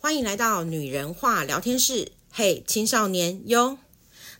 [0.00, 2.12] 欢迎来到女人话聊天室。
[2.30, 3.78] 嘿，青少年哟，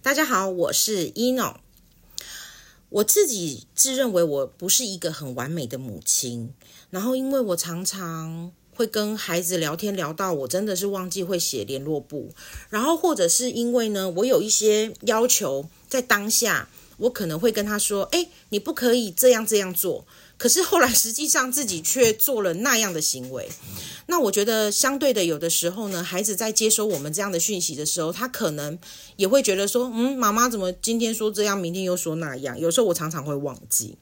[0.01, 1.57] 大家好，我是 Eno。
[2.91, 6.55] 我自己自认为我不是一个很完美的母亲，
[6.91, 12.33] 然后因为我常常会跟孩子聊天聊到我真的是忘记会写联络簿，
[12.71, 16.69] 然后或者是因为呢，我有一些要求在当下。
[16.99, 20.05] 我可能会跟他说：“诶，你不可以这样这样做。”
[20.39, 23.51] 可是后来实际上自己却做了那样的行为。
[24.07, 28.79] 那我觉得相对的，有的时候呢，孩子在接收我们这样的讯息的时候，他可能
[29.17, 33.99] 也会觉得说：“嗯，妈妈怎么今天说这样，明天又说那样？”有时候我常常会忘记。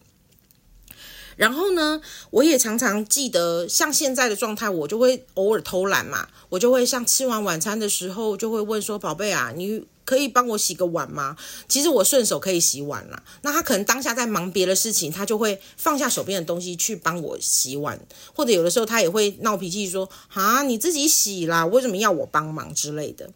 [1.36, 11.36] 然后呢，我也常常记得，像现在的状态，我就会偶尔偷懒嘛，我就会像吃完晚餐的时候，就会问说：“宝贝啊，你……”可以帮我洗个碗吗？
[11.68, 13.22] 其实我顺手可以洗碗啦。
[13.42, 18.00] 那他可能当下在忙别的事情，他就会放下手边的东西去帮我洗碗，
[18.32, 23.28] 或者有的时候他也会闹脾气说：“啊，你自己洗啦，为什么要我帮忙之类的？”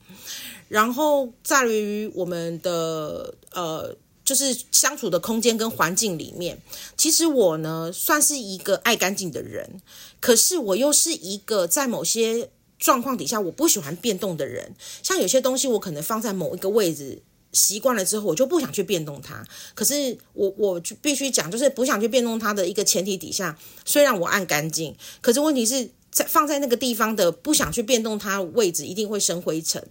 [0.69, 6.63] 然后在于我们的呃，就是相处的空间跟环境里面，
[6.97, 9.81] 其实我呢算是一个爱干净的人，
[10.21, 12.51] 可是我又是一个在某些。
[12.81, 19.45] 状况底下，我不喜欢变动的人，像有些东西我可能放在某一个位置，习惯了之后，我就不想去变动它。
[19.75, 29.87] 可是我我就必须讲，就是不想去变动它的一个前提底下，虽然我爱干净，可是问题是在放在那个地方的不想去变动它位置，一定会生灰尘，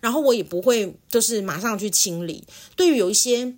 [0.00, 2.44] 然后我也不会就是马上去清理。
[2.74, 3.54] 对于有一些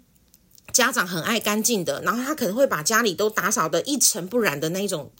[0.72, 5.12] 家长很爱干净的，然后他可能会把家里都打扫得一尘不染的那种。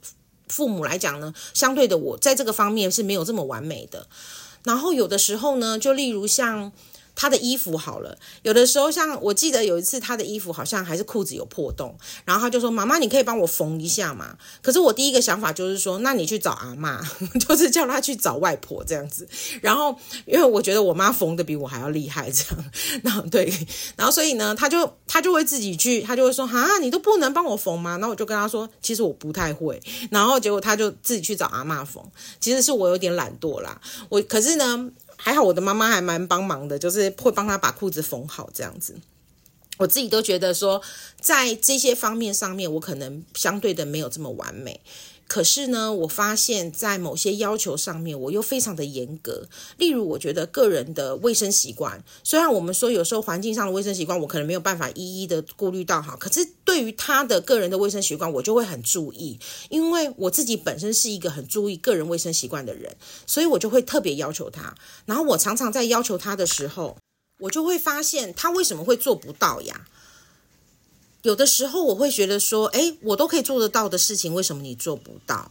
[0.52, 4.06] 父母来讲呢，相对的，我在这个方面是没有这么完美的。
[4.62, 6.70] 然后有的时候呢，就例如像。
[7.14, 17.00] 他的衣服好了，有的时候像我记得有一次他的衣服好像还是裤子有破洞，然后他就说：“妈妈，你可以帮我缝一下吗？”可是我第一个想法就是说：“那你去找阿嬷，
[17.46, 19.28] 就是叫他去找外婆这样子。”
[19.60, 22.64] 然后因为我觉得我妈缝的比我还要厉害，这样，
[23.04, 23.52] 然后对，
[23.96, 29.80] 然后所以呢，他就他就会自己去，他就会说：“啊，你都不能帮我缝吗？”然后我就跟他说：“其实我不太会。”
[30.10, 32.02] 然后结果他就自己去找阿嬷缝，
[32.40, 33.80] 其实是我有点懒惰啦。
[34.08, 34.90] 我可是呢。
[35.24, 38.96] 还好我的妈妈还蛮帮忙的，就是会帮他把裤子缝好这样子。
[39.78, 40.82] 我自己都觉得说，
[41.20, 44.80] 在这些方面上面，我可能相对的没有这么完美。
[45.32, 49.48] 可是呢，我发现，在某些要求上面，我又非常的严格。
[49.78, 59.38] 例如，我觉得个人的卫生习惯，虽然我们说有时候环境上的卫生习惯，我可能没有办法一一的顾虑到哈，可是对于他的个人的卫生习惯，我就会很注意，
[59.70, 62.94] 因为我自己本身是一个很注意个人卫生习惯的人，
[63.26, 64.74] 所以我就会特别要求他。
[65.06, 66.98] 然后我常常在要求他的时候，
[67.40, 69.86] 我就会发现他为什么会做不到呀？
[71.22, 75.50] 有的时候我会觉得说，诶，我都可以做得到的事情，为什么你做不到？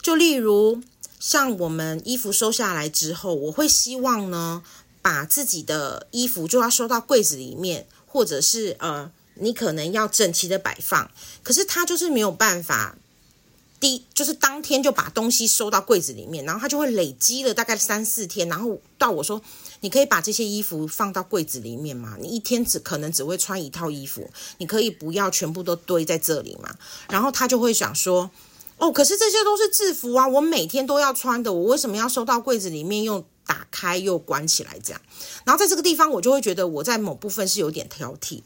[0.00, 0.82] 就例如
[1.18, 4.62] 像我们衣服收下来之后，我会希望呢，
[5.02, 11.10] 把自己的衣服就要收到柜子里面，或者是呃，你可能要整齐的摆放。
[11.42, 12.96] 可是他就是没有办法，
[13.80, 19.42] 第就是当天就把东西收到柜子里面，然后他就会累积了大概三四天，然后到我说。
[19.82, 22.14] 你可以把这些衣服放到柜子里面吗？
[22.20, 26.68] 你一天只可能只会穿一套衣服，你可以不要全部都堆在这里吗？
[27.08, 28.30] 然后他就会想说，
[28.76, 35.00] 哦，可是这些都是制服啊，我每天都要穿的，我为什么要收到柜子里面又打开又关起来这样？
[35.46, 38.42] 然后在这个地方，我就会觉得我在某部分是有点挑剔。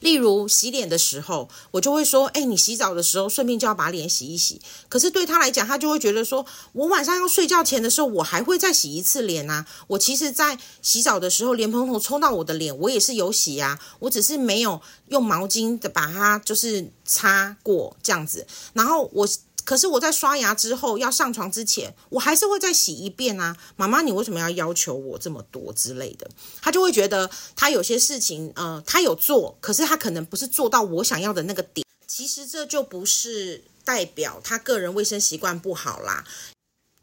[0.00, 9.66] 例如洗脸的时候，我就会说：“哎，你洗澡的时候顺便就要把脸洗一洗。”可是对他来讲，他就会觉得说：“我晚上要睡觉前的时候，我还会再洗一次脸啊！
[9.86, 18.46] 我其实，在洗澡的时候，连蓬头冲到我的脸，我也是有洗啊，我只是没有用毛巾的把它就是擦过这样子。
[18.72, 19.28] 然后我。”
[19.64, 23.56] 可是我在刷牙之后要上床之前，我还是会再洗一遍啊！
[23.76, 26.28] 妈妈，你为什么要要求我这么多之类的？
[26.60, 31.86] 他就会觉得他有些事情，呃，他有做，可是他可能不是做到我想要的那个点。
[32.06, 36.24] 其实这就不是代表他个人卫生习惯不好啦，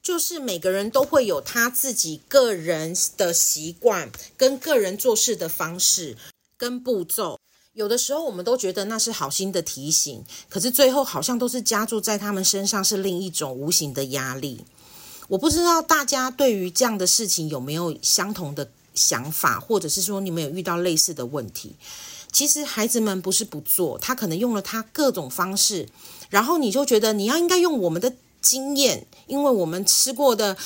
[0.03, 6.17] 就是每个人都会有他自己个人的习惯，跟个人做事的方式
[6.57, 7.36] 跟步骤。
[7.77, 14.65] 有的时候我们都觉得那是好心的提醒，可是最后好像都是加注在他们身上，是另一种无形的压力。
[15.27, 21.75] 我不知道大家对于这样的事情有没有相同的想法，或者是说你们有遇到类似的问题？
[22.31, 25.87] 其实孩子们不是不做，他可能用了他各种方式，
[26.31, 30.57] 然后你就觉得你要应该用我们的经验，因为我们吃过的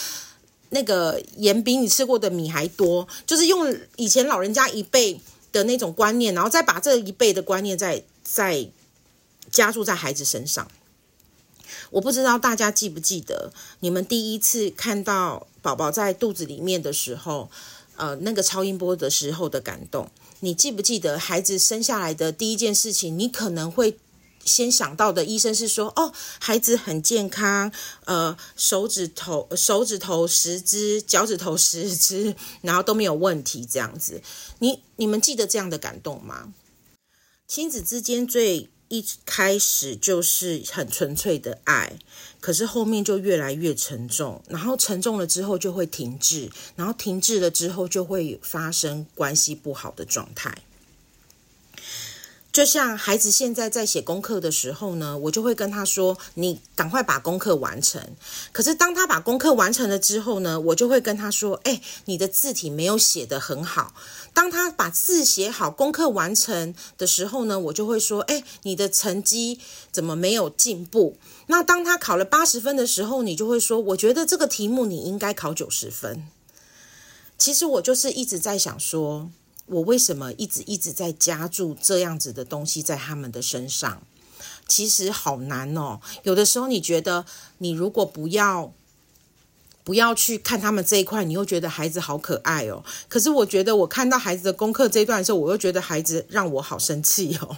[0.70, 5.20] 那个盐比你吃过的米还多，就是用以前老人家一辈。
[5.52, 8.70] 的那种观念，然后再把这一辈的观念再再
[9.52, 10.70] 加注在孩子身上。
[11.92, 13.52] 我不知道大家记不记得，
[13.82, 17.50] 你们第一次看到宝宝在肚子里面的时候，
[17.98, 20.10] 呃，那个超音波的时候的感动。
[20.40, 23.18] 你记不记得孩子生下来的第一件事情？
[23.18, 23.98] 你可能会
[24.46, 27.72] 先想到的医生是说：“哦，孩子很健康，
[28.06, 34.22] 呃，手指头手指头十只，脚趾头十只， 然后都没有问题。”这样子，
[34.60, 36.54] 你你们记得这样的感动吗？
[37.48, 42.00] 亲子之间最一开始就是很纯粹的爱，
[42.40, 50.64] 可是后面就越来越沉重，然后沉重了之后就会停滞，然后停滞了之后就会发生关系不好的状态。
[52.52, 58.02] 就像孩子现在在写功课的时候呢，我就会跟他说：“你赶快把功课完成。”
[58.52, 63.94] 可是当他把功课完成了之后呢，我就会跟他说：“哎，你的字体没有写得很好。”
[64.36, 69.60] 当他把字写好、功课完成的时候呢，我就会说：“哎，你的成绩
[69.90, 71.16] 怎么没有进步？”
[71.48, 76.28] 那当他考了八十分的时候，你就会说：“我觉得这个题目你应该考九十分。”
[77.40, 79.32] 其实我就是一直在想说。
[79.66, 84.02] 我为什么一直一直在加注这样子的东西在他们的身上？
[84.68, 86.00] 其实好难哦。
[86.24, 87.26] 有的时候你觉得，
[87.58, 88.74] 你如果不要
[89.84, 92.84] 不要去看他们这一块，你又觉得孩子好可爱哦。
[93.10, 97.58] 可是我觉得，我看到孩子的功课这一段的时候，我又觉得孩子让我好生气哦。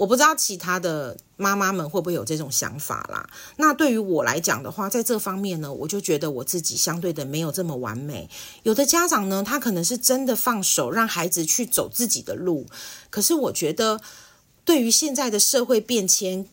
[0.00, 3.28] 我不知道其他的妈妈们会不会有这种想法啦。
[3.58, 8.30] 那对于我来讲的话，在这方面呢，我就觉得我自己相对的没有这么完美。
[8.62, 12.64] 有的家长呢，他可能是真的放手让孩子去走自己的路。
[13.10, 14.00] 可是我觉得，
[14.64, 16.46] 对于现在的社会变迁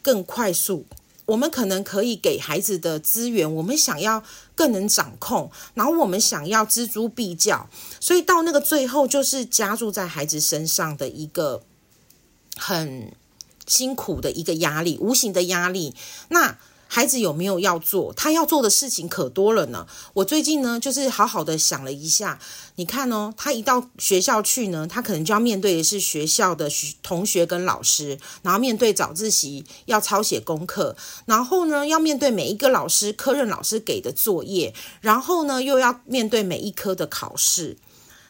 [0.00, 0.86] 更快速，
[1.26, 4.24] 我们可能可以给孩子的资源，我们想要
[4.54, 7.68] 更能掌控，然后我们想要錙铢必较，
[8.00, 11.64] 所以到那个最后，就是加注在孩子身上的一个。
[12.56, 13.12] 很
[13.66, 15.94] 辛苦的一个压力，无形的压力。
[16.28, 16.56] 那
[16.86, 18.12] 孩子有没有要做？
[18.12, 19.84] 他要做的事情可多了呢。
[20.12, 22.38] 我最近呢，就是好好的想了一下。
[22.76, 26.70] 你看哦，他一到学校去呢，他可能就要面对的是学校的
[27.02, 30.94] 同学跟老师，然后面对早自习要抄写功课，
[31.26, 37.76] 然后呢，要面对每一个老师科任老师给的作业，然后呢，又要面对每一科的考试。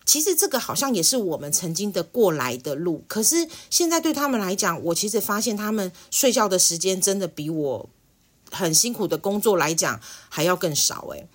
[0.06, 7.88] 其实这个好像也是我们曾经的过来的路，可是现在对他们来讲，我其实发现他们睡觉的时间真的比我
[8.50, 9.98] 很辛苦的工作来讲
[10.28, 11.08] 还要更少。
[11.12, 11.26] 诶，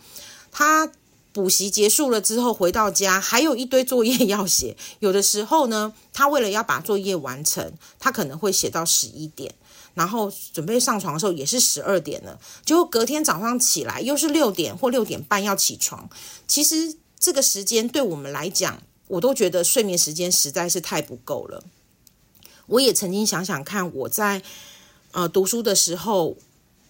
[0.51, 0.91] 他
[1.33, 4.77] 补习结束了之后回到家，还有一堆作业要写。
[4.99, 9.53] 有的时候呢，他为了要把作业完成，他可能会写到十一点，
[9.95, 16.07] 然后准备上床的时候也是十二点了，结果隔天早上起来又是六点或六点半要起床。
[16.47, 16.95] 其实。
[17.19, 21.63] 这个时间对我们来讲，我都觉得睡眠时间实在是太不够了。
[22.67, 24.41] 我也曾经想想看，我在
[25.11, 26.37] 呃读书的时候，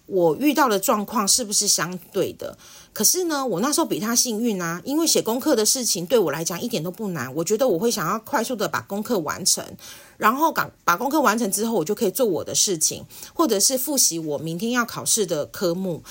[0.06, 2.56] 我遇到的状况是不是相对的？
[2.92, 7.34] 可是呢，我那时候比他幸运啊，因为写功课的事情对我来讲一点都不难。
[7.36, 9.64] 我觉得我会想要快速的把功课完成，
[10.16, 13.04] 然后把把功课完成之后，我就可以做我的事情，
[13.34, 16.04] 或者是复习我明天要考试的科目。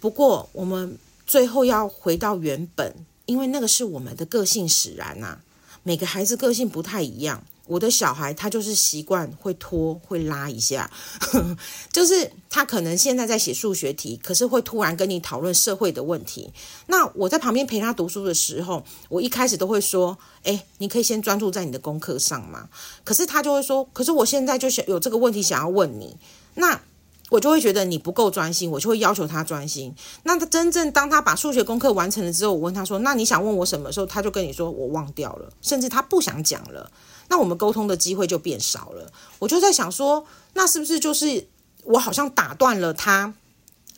[0.00, 0.96] 不过我们。
[1.26, 2.94] 最后要回到原本，
[3.26, 5.38] 因为那个是我们的个性使然呐。
[5.82, 10.90] 每个孩子个性不太一样，我的小孩他就是习惯会拖会拉一下，
[11.92, 16.52] 就是他可能现在在写数学题，可是会突然跟你讨论社会的问题。
[16.88, 22.68] 那我在旁边陪他读书的时候，我一开始都会说：“诶，你可以先专注在你的功课上嘛。”
[23.04, 26.16] 可是他就会说：“可是我现在就想有这个问题想要问你。”
[26.58, 26.80] 那
[27.28, 29.92] 我就会觉得你不够专心，我就会要求他专心。
[30.22, 36.88] 那他真正当他把数学功课完成了之后，我问他说：“那你想问我什么时候？”他就跟你说：“我忘掉了。”甚至他不想讲了。
[37.28, 39.12] 那我们沟通的机会就变少了。
[39.40, 41.48] 我就在想说，那是不是就是
[41.82, 43.34] 我好像打断了他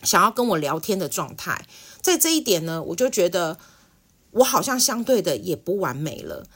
[0.03, 1.67] 想要跟我聊天的状态？
[2.01, 3.59] 在这一点呢，我就觉得
[4.31, 6.47] 我好像相对的也不完美了。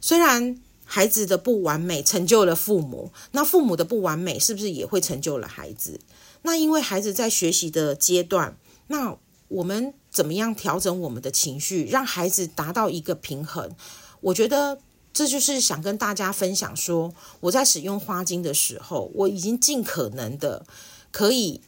[0.00, 0.60] 虽然。
[0.94, 5.98] 孩子的不完美成就了父母，那父母的不完美是不是也会成就了孩子？
[6.42, 8.58] 那因为孩子在学习的阶段，
[8.88, 9.16] 那
[9.48, 13.74] 我们怎么样调整我们的情绪，让孩子达到一个平衡？
[14.20, 14.80] 我觉得
[15.14, 20.66] 这就是想跟大家分享说，我在使用花精的时候，我已经尽可能的
[21.10, 21.62] 可以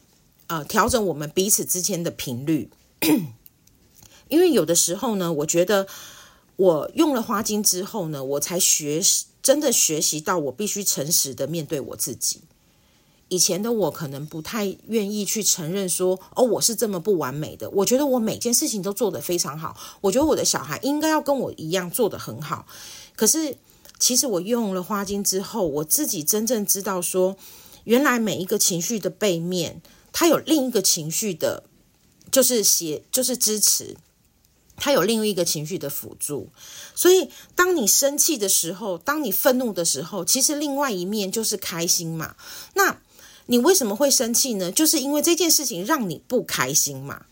[0.49, 2.69] 呃调整我们彼此之间的频率，
[4.28, 5.87] 因为有的时候呢，我觉得。
[6.57, 9.01] 我用了花精之后呢，我才学，
[9.43, 12.41] 真的学习到我必须诚实的面对我自己。
[13.29, 17.69] 以前的我可能不太愿意去承认说，哦，我是这么不完美的。
[17.71, 22.67] 我觉得我每件事情都做得非常好，我觉得我的小孩应该要跟我一样做得很好。
[23.17, 23.57] 可是，
[23.99, 27.37] 其实我用了花精之后，我自己真正知道说，
[27.85, 29.81] 原来每一个情绪的背面，
[30.13, 31.65] 它有另一个情绪的
[32.31, 33.97] 就是写，就是支持。
[34.76, 36.49] 他有另一个情绪的辅助，
[36.95, 42.37] 所以当你生气的时候，当你愤怒的时候，其实另外一面就是开心嘛。
[42.75, 43.00] 那
[43.47, 44.73] 你为什么会生气呢？
[44.73, 47.26] 就是因为这件事情让你不开心嘛。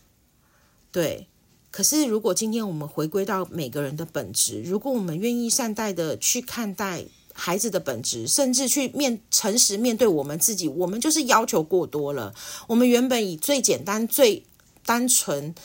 [0.91, 1.27] 对。
[1.71, 12.35] 可是如果今天我们回归到每个人的本质，如果我们愿意善待的去看待孩子的本质，甚至去面诚实面对我们自己，我们就是要求过多了。
[12.67, 14.43] 我们原本以最简单、最
[14.85, 15.55] 单纯、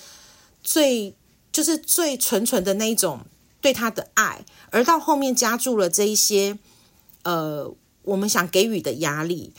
[0.63, 1.15] 最
[1.59, 3.27] 就是最纯纯的那一种
[3.61, 6.57] 对他的爱，而到后面加注了这一些，
[7.25, 9.53] 呃，我们想给予的压力，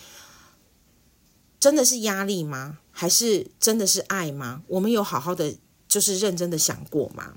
[1.60, 2.78] 真的是压力吗？
[2.90, 4.64] 还是真的是爱吗？
[4.68, 5.58] 我们有好好的
[5.90, 7.34] 就是认真的想过吗？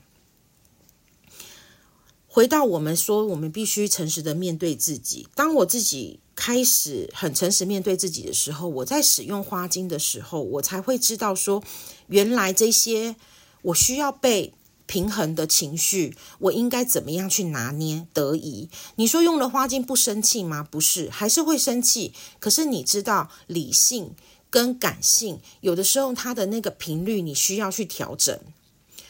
[2.28, 5.26] 回到我们说，我们必须诚实的面对自己。
[5.34, 11.60] 当我自己开始很诚实面对自己的时候，我在使用花精的时候，我才会知道说，
[12.06, 13.16] 原来这些。
[13.62, 14.54] 我需要被
[14.86, 18.68] 平衡的情绪，我应该怎么样去拿捏得宜？
[18.96, 20.66] 你说用了花精不生气吗？
[20.68, 22.12] 不是，还是会生气。
[22.38, 24.14] 可是你知道，理性
[24.50, 28.38] 跟感性有的时候它的那个频率你需要去调整，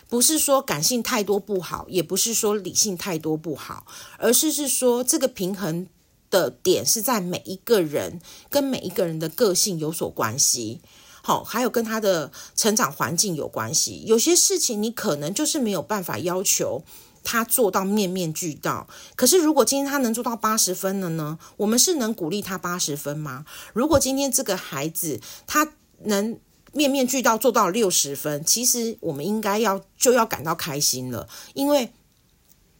[0.09, 3.87] 不是说感性太多不好，也不是说理性太多不好，
[4.19, 5.89] 而是是说这个平衡
[6.31, 10.81] 的点是在每一个人跟每一个人的个性有所关系。
[11.23, 14.02] 好，还有跟他的成长环境有关系。
[14.07, 16.83] 有些事情你可能就是没有办法要求
[17.23, 18.88] 他做到面面俱到。
[19.14, 21.38] 可是如果今天他能做到八十分了呢？
[21.57, 23.47] 我们是能鼓励他八十分吗？
[23.73, 25.73] 如果今天这个孩子他
[26.05, 26.37] 能
[26.73, 31.93] 面面俱到做到六十分，其实我们应该要就要感到开心了，因为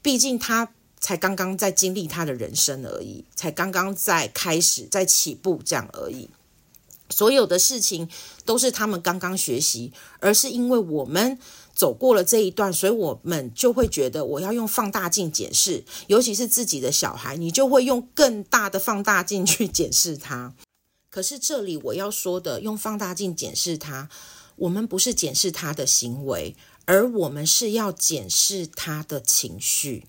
[0.03, 6.29] 毕竟他才刚刚在经历他的人生而已，才刚刚在开始在起步这样而已。
[7.13, 8.09] 所有的事情
[8.45, 11.39] 都是他们刚刚学习，而是因为我们
[11.75, 20.55] 走过了这一段，所以我们就会觉得我要用放大镜检视，尤其是自己的小孩，你就会用更大的放大镜去检视他。
[21.11, 24.09] 可是这里我要说的，用放大镜检视他，
[24.57, 30.07] 我们不是检视他的行为，而我们是要检视他的情绪。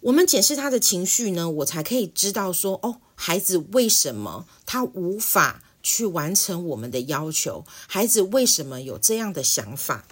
[0.00, 5.62] 我们检视他的情绪呢，我才可以知道说，哦，孩子为什么他无法。
[5.82, 10.06] 去完成我们的要求，孩子为什么有这样的想法？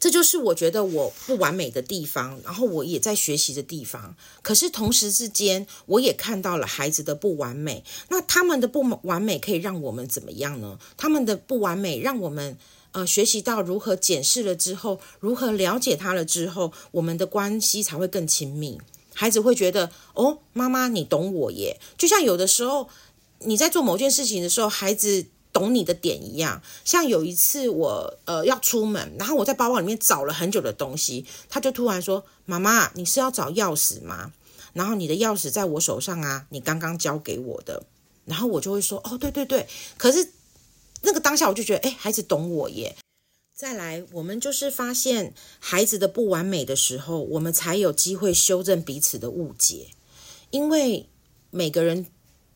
[0.00, 4.14] 这就是我觉得我不完美的地方，然后我也在学习的地方。
[4.42, 7.82] 可是同时之间，我也看到了孩子的不完美。
[8.08, 10.78] 那他们的不完美可以让我们怎么样呢？
[10.98, 12.58] 他们的不完美让我们
[12.92, 18.78] 呃学习到如何检视了之后，如何了解他了之后，我们的关系才会更亲密。
[19.14, 22.90] 孩子会觉得哦，妈妈你懂我耶，就像有的时候。
[23.44, 26.60] 你在做某件事情的时候，孩子懂你的点一样。
[26.84, 34.32] 像有一次我呃要出门，然后我在包包里面找了很久的东西，他就突然说：“妈妈，你是要找钥匙吗？
[34.72, 37.84] 然后你的钥匙在我手上啊，你刚刚交给我的。”
[38.26, 40.32] 然后我就会说：“哦，对对对。”可是
[41.02, 42.96] 那个当下我就觉得，哎，孩子懂我耶。
[43.54, 49.90] 再来，我们就是发现孩子的不完美的时候，我们才有机会修正彼此的误解，
[50.50, 51.08] 因为
[51.50, 52.06] 每个人。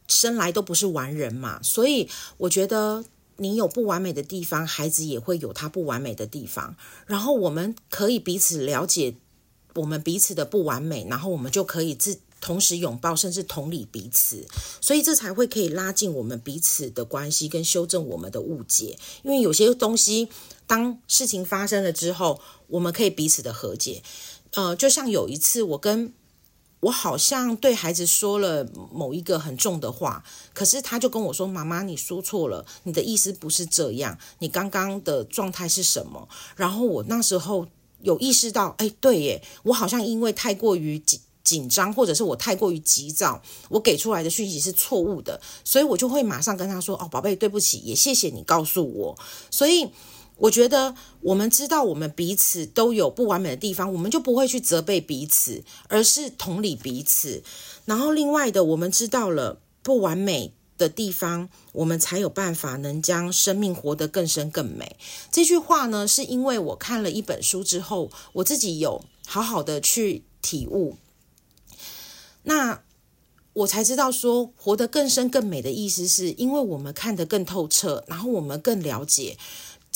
[0.09, 3.05] 生来都不是完人嘛，所以我觉得
[3.37, 6.75] 你有不完美的地方，孩子也会有他不完美的地方。
[7.07, 9.15] 然后我们可以彼此了解
[9.75, 14.47] 我们彼此的不完美，然后我们就可以自同时拥抱，甚至同理彼此。
[14.81, 18.99] 所以这才会可以拉近我们彼此的关系，跟修正我们的误解。
[19.23, 20.29] 因为有些东西，
[20.67, 24.03] 当事情发生了之后，我们可以彼此的和解。
[24.55, 26.15] 呃，就像有一次我跟。
[26.81, 30.23] 我好像对孩子说了某一个很重的话，
[30.55, 37.67] 可是他就跟我说：“妈妈，你说错了，你的意思不是这样，你刚刚的状态是什么？”然后我那时候
[38.03, 49.19] 有意识到，哎，对耶，我好像因为太过于紧紧张，或者是我太过于急躁，我给出来的讯息是错误的，所以我就会马上跟他说：“哦，宝贝，对不起，也谢谢你告诉我。”
[49.51, 49.89] 所以。
[50.39, 57.43] 我觉得我们知道我们彼此都有不完美的地方，我们就不会去责备彼此，而是同理彼此。
[57.85, 64.97] 然后另外的，我们知道了不完美的地方，我们才有办法能将生命活得更深更美。
[65.33, 70.97] 这句话呢，是因为我看了一本书之后，我自己有好好的去体悟，
[72.45, 72.83] 那
[73.55, 79.37] 我才知道说，活得更深更美的意思，是因为我们看得更透彻，然后我们更了解。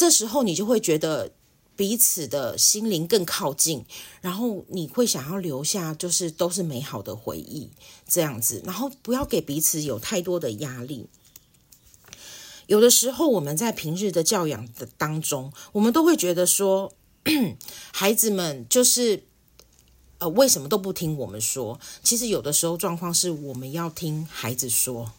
[0.03, 1.31] 这时候你就会觉得
[1.77, 3.85] 彼此的心灵更靠近，
[4.21, 7.71] 然后你会想要留下，就是都是美好的回忆
[8.09, 11.07] 这样子，然后不要给彼此有太多的压力。
[12.67, 16.93] 有的时候我们在平日的教养的当中，我们都会觉得说，
[17.95, 19.23] 孩子们就是
[20.19, 21.79] 呃，为什么都不听我们说？
[22.03, 25.13] 其实有的时候状况是我们要听孩子说，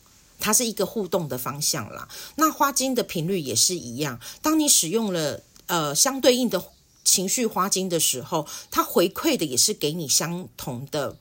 [0.44, 2.08] 它是一个互动的方向啦。
[2.36, 6.62] 那花精的频率也是一样，当你使用了呃相对应的
[7.06, 11.16] 情绪花精的时候，它回馈的也是给你相同的。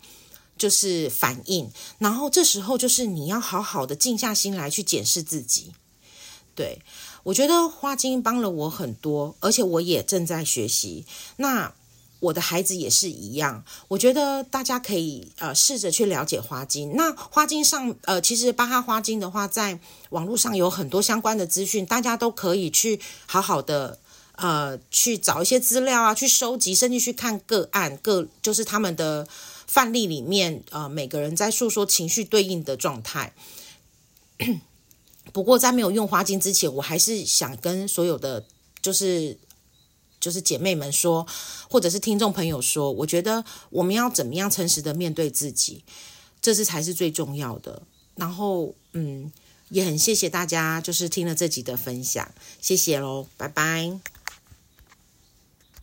[0.59, 5.73] 就是反应，然后这时候就是你要好好的静下心来去检视自己。
[6.55, 6.81] 对，
[7.25, 11.05] 我觉得花精帮了我很多，而且我也正在学习。
[11.39, 11.75] 那
[12.23, 16.95] 我的孩子也是一样，我觉得大家可以呃试着去了解花精。
[16.95, 19.79] 那花精上呃，其实巴哈花精的话，在
[20.11, 23.99] 网络上有很多相关的资讯，大家都可以去好好的
[24.37, 29.27] 呃去找一些资料啊，去收集，甚至去看个案，个就是他们的。
[29.65, 33.33] 范例里面，呃，每个人在诉说情绪对应的状态。
[35.33, 38.45] 不过，在没有用花精之前，我还是想跟所有的
[38.83, 39.39] 就是
[40.23, 41.27] 就是姐妹们说，
[41.69, 45.83] 或者是听众朋友说，我觉得我们要怎么样诚实的面对自己，
[46.41, 47.83] 这是才是最重要的。
[48.15, 49.33] 然后，嗯，
[49.71, 54.22] 也很谢谢大家，就是听了这集的分享，谢谢喽，拜拜。